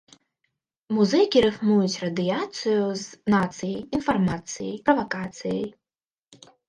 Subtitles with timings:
[0.99, 5.63] Музыкі рыфмуюць радыяцыю з нацыяй, інфармацыяй, правакацыяй.